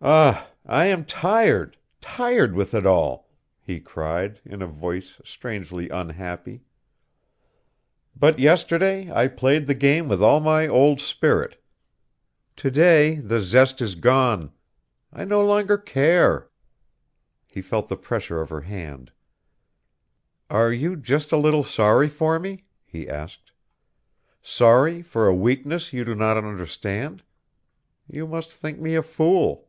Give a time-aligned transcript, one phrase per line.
[0.00, 3.28] "Ah, I am tired tired with it all!"
[3.60, 6.62] he cried, in a voice strangely unhappy.
[8.14, 11.60] "But yesterday I played the game with all my old spirit;
[12.54, 14.52] to day the zest is gone!
[15.12, 16.48] I no longer care."
[17.48, 19.10] He felt the pressure of her hand.
[20.48, 23.50] "Are you just a little sorry for me?" he asked.
[24.42, 27.24] "Sorry for a weakness you do not understand?
[28.06, 29.64] You must think me a fool."